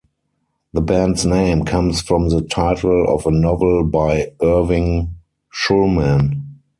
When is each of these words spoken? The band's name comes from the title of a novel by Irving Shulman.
The 0.73 0.81
band's 0.81 1.27
name 1.27 1.63
comes 1.63 2.01
from 2.01 2.29
the 2.29 2.41
title 2.41 3.05
of 3.07 3.27
a 3.27 3.31
novel 3.31 3.83
by 3.83 4.31
Irving 4.41 5.13
Shulman. 5.53 6.41